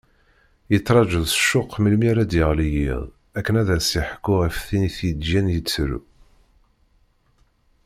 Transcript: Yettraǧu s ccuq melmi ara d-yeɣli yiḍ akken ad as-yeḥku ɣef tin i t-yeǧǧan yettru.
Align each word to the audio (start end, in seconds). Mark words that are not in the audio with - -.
Yettraǧu 0.71 1.21
s 1.31 1.33
ccuq 1.41 1.71
melmi 1.79 2.05
ara 2.11 2.23
d-yeɣli 2.31 2.67
yiḍ 2.75 3.03
akken 3.37 3.59
ad 3.61 3.69
as-yeḥku 3.75 4.33
ɣef 4.41 4.57
tin 4.67 4.87
i 4.89 4.91
t-yeǧǧan 4.95 5.47
yettru. 5.53 5.99